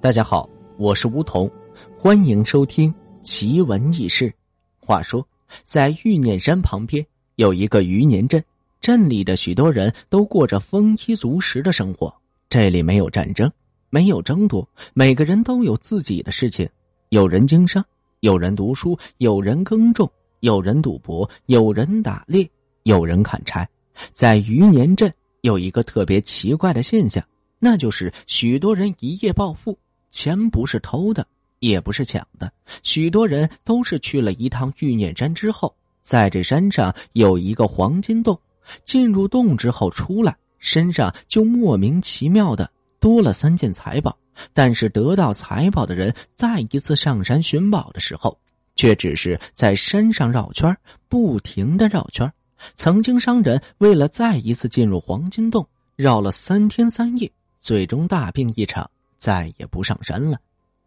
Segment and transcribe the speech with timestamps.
[0.00, 1.50] 大家好，我是梧桐，
[1.98, 2.94] 欢迎收听
[3.24, 4.32] 奇闻异事。
[4.78, 5.26] 话说，
[5.64, 7.04] 在玉念山旁边
[7.34, 8.42] 有一个余年镇，
[8.80, 12.14] 镇里的许多人都过着丰衣足食的生活。
[12.48, 13.50] 这里没有战争，
[13.90, 16.66] 没有争夺，每个人都有自己的事情。
[17.08, 17.84] 有人经商，
[18.20, 20.08] 有人读书，有人耕种，
[20.40, 22.48] 有人赌博，有人打猎，
[22.84, 23.68] 有人砍柴。
[24.12, 27.20] 在余年镇有一个特别奇怪的现象，
[27.58, 29.76] 那就是许多人一夜暴富。
[30.18, 31.24] 钱不是偷的，
[31.60, 38.36] 也不是抢的，许多人都是去了一趟玉念山之后，在这山上有一个黄金洞，
[38.84, 42.68] 进入洞之后出来，身上就莫名其妙的
[42.98, 44.18] 多了三件财宝。
[44.52, 48.36] 但是得到财宝的人再一次上山寻宝的时候，
[48.74, 50.76] 却只是在山上绕圈，
[51.08, 52.28] 不停的绕圈。
[52.74, 58.90] 曾经商人为了再一次进入黄金洞，绕了三天三夜，最终大病一场。
[59.18, 60.38] 再也不上山了。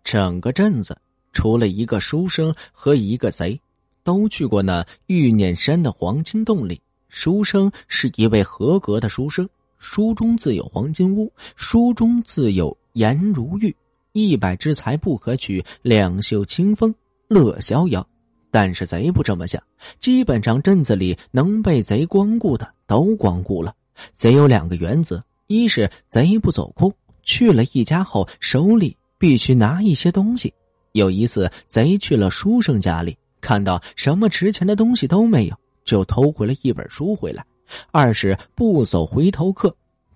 [0.04, 0.98] 整个镇子
[1.32, 3.60] 除了一个书生和一个贼，
[4.04, 6.82] 都去过那玉念山的黄金洞里。
[7.10, 9.48] 书生是一位合格的书生，
[9.78, 13.76] 书中自有黄金屋，书中自有颜如玉。
[14.14, 16.94] 一百之财不可取，两袖清风
[17.28, 18.06] 乐逍遥。
[18.50, 19.62] 但是贼不这么想，
[20.00, 23.74] 基本上镇子里能被贼光顾的都光顾了。
[24.14, 26.94] 贼有两个原则：一是贼不走空。
[27.24, 30.54] 去了一家后，手里必须拿一些东西。
[30.94, 35.56] 有一次，贼去了书生家里，看到什么值钱的东西都没有，
[35.86, 37.46] 就偷回了一本书回来。
[37.92, 39.74] 二是不走回头客，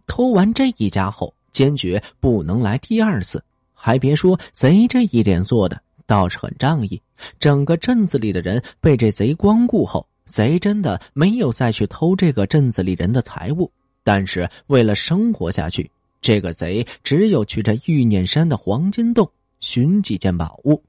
[0.08, 3.42] 偷完这一家后，坚决不能来第二次。
[3.74, 7.02] 还别说，贼这一点做的倒是很仗义。
[7.40, 13.72] 整个镇子里的人被这贼光顾后，贼真的没有再去偷这个镇子里人的财物。
[14.04, 15.90] 但是为了生活下去。
[16.26, 20.82] 这个贼只有去这玉念山的黄金洞寻几件宝物。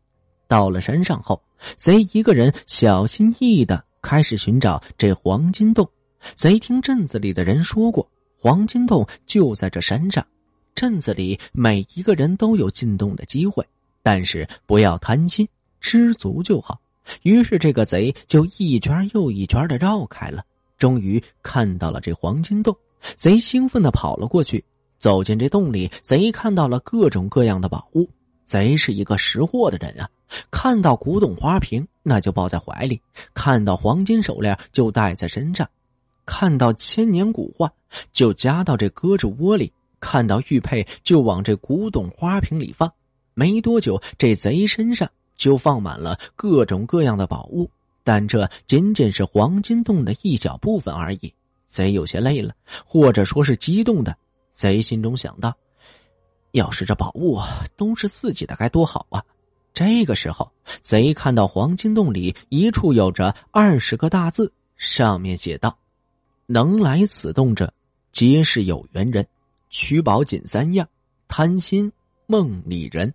[0.48, 1.38] 到了山上后，
[1.76, 5.86] 贼一个人小心翼翼的开始寻找这黄金洞。
[6.34, 10.26] 贼听镇子里的人说过，黄金洞就在这山上，
[10.74, 13.62] 镇子里每一个人都有进洞的机会，
[14.02, 15.46] 但是不要贪心，
[15.82, 16.80] 知足就好。
[17.24, 20.42] 于是这个贼就一圈又一圈的绕开了，
[20.78, 22.74] 终于看到了这黄金洞。
[23.16, 24.64] 贼兴奋的跑了过去。
[25.06, 28.10] 走进这洞里，贼看到了各种各样的宝物。
[28.44, 30.10] 贼是一个识货的人啊，
[30.50, 32.98] 看到古董花瓶，那就抱在怀里；
[33.32, 35.64] 看到黄金手链，就戴在身上；
[36.24, 37.72] 看到千年古画，
[38.12, 42.92] 就夹到这胳肢窝里；看到玉佩，就往这古董花瓶里放。
[43.34, 47.70] 没多久，这贼身上就放满了各种各样的宝物，
[48.02, 51.32] 但这仅仅是黄金洞的一小部分而已。
[51.64, 52.52] 贼有些累了，
[52.84, 54.16] 或者说是激动的。
[54.56, 55.54] 贼心中想到
[56.52, 57.38] ：“要是这宝物
[57.76, 59.22] 都是自己的，该多好啊！”
[59.74, 60.50] 这个时候，
[60.80, 65.76] 贼看到黄金洞里一处有着二十个大字，上面写道
[66.46, 67.70] ：“能来此洞者，
[68.12, 69.24] 皆是有缘人。
[69.68, 70.88] 取宝仅三样，
[71.28, 71.92] 贪心
[72.26, 73.12] 梦里人。”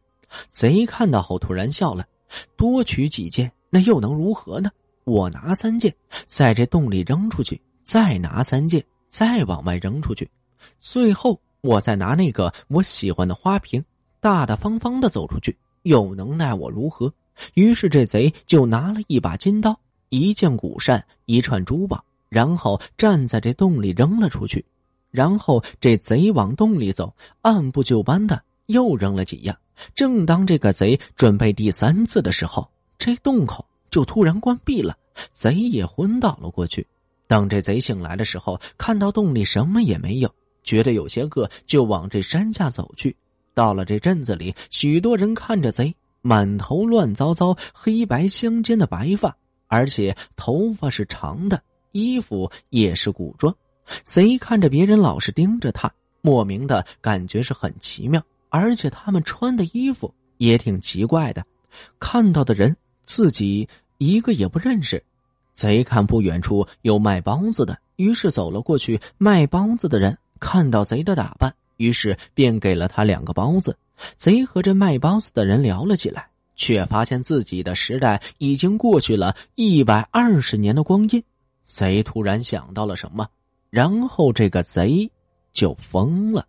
[0.51, 2.05] 贼看到后突然笑了
[2.55, 4.69] ：“多取几件，那又能如何呢？
[5.05, 5.91] 我拿三件，
[6.27, 10.29] 在这洞里扔出去，再拿三件，再往外扔出去。”
[10.79, 13.83] 最后，我再拿那个我喜欢的花瓶，
[14.19, 17.13] 大大方方的走出去，又能奈我如何？
[17.53, 19.79] 于是这贼就拿了一把金刀、
[20.09, 24.63] 一件古扇、一串珠宝，然后站在这洞里扔了出去。
[25.09, 29.57] 然后这贼往洞里走，按部就班的又扔了几样。
[29.95, 34.95] 正当这个贼准备第三次的时候，这洞口就突然关闭了，
[35.31, 36.85] 贼也昏倒了过去。
[37.27, 40.33] 等这贼醒来的时候，看到洞里什么也没有。
[40.63, 43.15] 觉得有些饿，就往这山下走去。
[43.53, 49.35] 到了这镇子里，许多人看着贼，满头乱糟糟、黑白相间的白发，
[49.67, 51.61] 而且头发是长的，
[51.91, 53.53] 衣服也是古装。
[54.03, 58.23] 贼看着别人老是盯着他，莫名的感觉是很奇妙。
[58.47, 61.45] 而且他们穿的衣服也挺奇怪的，
[61.99, 65.03] 看到的人自己一个也不认识。
[65.53, 68.99] 贼看不远处有卖包子的，于是走了过去。
[69.17, 70.17] 卖包子的人。
[70.41, 73.77] 看到贼的打扮，于是便给了他两个包子。
[74.17, 81.23] 贼和这卖包子的人聊了起来，却发现自己的时代已经过去了一百二十年的光阴。
[81.63, 83.27] 贼突然想到了什么，
[83.69, 85.09] 然后这个贼
[85.53, 86.45] 就疯了。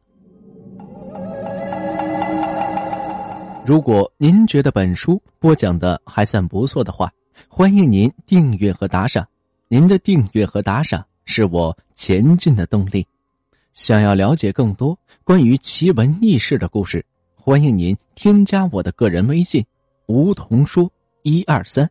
[3.65, 7.13] 如果您觉得本书播讲的还算不错的话，
[7.47, 9.29] 欢迎您订阅和打赏。
[9.69, 13.07] 您的订阅和打赏是我前进的动力。
[13.73, 17.05] 想要了解更多关于奇闻异事的故事，
[17.35, 19.65] 欢迎您添加我的个人微信
[20.07, 20.91] “梧桐说
[21.23, 21.91] 一二三”，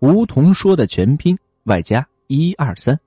[0.00, 2.98] 梧桐说的全拼外加一二三。